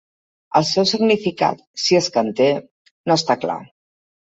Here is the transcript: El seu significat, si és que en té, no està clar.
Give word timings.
El 0.59 0.65
seu 0.69 0.87
significat, 0.93 1.63
si 1.85 2.01
és 2.03 2.11
que 2.17 2.25
en 2.25 2.35
té, 2.43 2.51
no 3.09 3.23
està 3.23 3.41
clar. 3.47 3.65